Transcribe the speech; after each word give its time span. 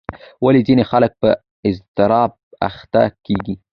ولې 0.45 0.61
ځینې 0.67 0.83
خلک 0.91 1.11
په 1.21 1.29
اضطراب 1.69 2.31
اخته 2.67 3.03
کېږي؟ 3.25 3.55